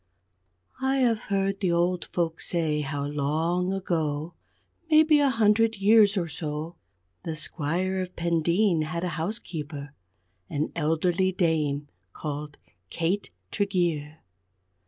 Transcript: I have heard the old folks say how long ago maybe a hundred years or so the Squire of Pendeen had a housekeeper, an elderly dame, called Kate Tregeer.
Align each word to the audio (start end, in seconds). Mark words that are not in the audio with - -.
I 0.81 0.95
have 0.95 1.25
heard 1.25 1.59
the 1.59 1.71
old 1.71 2.05
folks 2.05 2.49
say 2.49 2.79
how 2.81 3.05
long 3.05 3.71
ago 3.71 4.33
maybe 4.89 5.19
a 5.19 5.29
hundred 5.29 5.75
years 5.75 6.17
or 6.17 6.27
so 6.27 6.75
the 7.21 7.35
Squire 7.35 8.01
of 8.01 8.15
Pendeen 8.15 8.81
had 8.85 9.03
a 9.03 9.09
housekeeper, 9.09 9.93
an 10.49 10.71
elderly 10.75 11.31
dame, 11.31 11.87
called 12.13 12.57
Kate 12.89 13.29
Tregeer. 13.51 14.21